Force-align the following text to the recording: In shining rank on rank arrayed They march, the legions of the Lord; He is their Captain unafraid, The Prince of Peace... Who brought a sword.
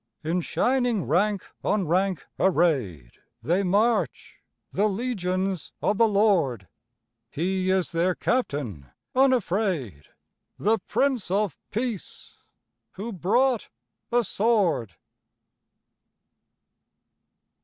In 0.23 0.41
shining 0.41 1.03
rank 1.05 1.43
on 1.63 1.85
rank 1.87 2.25
arrayed 2.39 3.11
They 3.43 3.61
march, 3.61 4.41
the 4.71 4.89
legions 4.89 5.73
of 5.79 5.99
the 5.99 6.07
Lord; 6.07 6.67
He 7.29 7.69
is 7.69 7.91
their 7.91 8.15
Captain 8.15 8.89
unafraid, 9.13 10.05
The 10.57 10.79
Prince 10.79 11.29
of 11.29 11.55
Peace... 11.69 12.39
Who 12.93 13.13
brought 13.13 13.69
a 14.11 14.23
sword. 14.23 14.95